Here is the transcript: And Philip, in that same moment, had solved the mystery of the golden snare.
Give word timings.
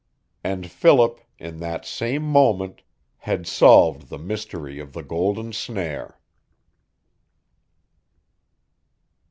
And 0.43 0.71
Philip, 0.71 1.21
in 1.37 1.57
that 1.57 1.85
same 1.85 2.23
moment, 2.23 2.81
had 3.17 3.45
solved 3.45 4.09
the 4.09 4.17
mystery 4.17 4.79
of 4.79 4.93
the 4.93 5.03
golden 5.03 5.53
snare. 5.53 6.17